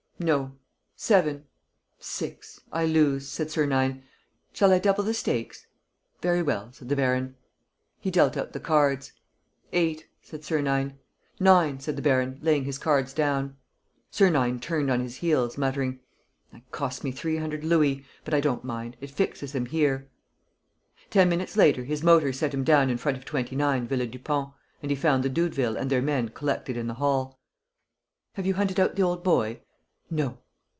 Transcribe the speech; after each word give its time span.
"No." 0.23 0.51
"Seven." 0.95 1.45
"Six. 1.97 2.61
I 2.71 2.85
lose," 2.85 3.27
said 3.27 3.49
Sernine. 3.49 4.03
"Shall 4.53 4.71
I 4.71 4.77
double 4.77 5.03
the 5.03 5.15
stakes?" 5.15 5.65
"Very 6.21 6.43
well," 6.43 6.71
said 6.71 6.89
the 6.89 6.95
baron. 6.95 7.33
He 7.99 8.11
dealt 8.11 8.37
out 8.37 8.53
the 8.53 8.59
cards. 8.59 9.13
"Eight," 9.73 10.05
said 10.21 10.43
Sernine. 10.43 10.99
"Nine," 11.39 11.79
said 11.79 11.95
the 11.95 12.03
baron, 12.03 12.37
laying 12.43 12.65
his 12.65 12.77
cards 12.77 13.13
down. 13.13 13.57
Sernine 14.11 14.59
turned 14.59 14.91
on 14.91 14.99
his 14.99 15.15
heels, 15.15 15.57
muttering: 15.57 16.01
"That 16.53 16.69
costs 16.69 17.03
me 17.03 17.09
three 17.11 17.37
hundred 17.37 17.63
louis, 17.63 18.05
but 18.23 18.35
I 18.35 18.41
don't 18.41 18.63
mind; 18.63 18.97
it 19.01 19.09
fixes 19.09 19.55
him 19.55 19.65
here." 19.65 20.07
Ten 21.09 21.29
minutes 21.29 21.57
later 21.57 21.83
his 21.83 22.03
motor 22.03 22.31
set 22.31 22.53
him 22.53 22.63
down 22.63 22.91
in 22.91 22.99
front 22.99 23.17
of 23.17 23.25
29, 23.25 23.87
Villa 23.87 24.05
Dupont; 24.05 24.53
and 24.83 24.91
he 24.91 24.95
found 24.95 25.23
the 25.23 25.31
Doudevilles 25.31 25.77
and 25.77 25.89
their 25.89 25.99
men 25.99 26.29
collected 26.29 26.77
in 26.77 26.85
the 26.85 26.93
hall: 27.01 27.39
"Have 28.33 28.45
you 28.45 28.53
hunted 28.53 28.79
out 28.79 28.95
the 28.95 29.01
old 29.01 29.23
boy?" 29.23 29.61
"No." 30.13 30.39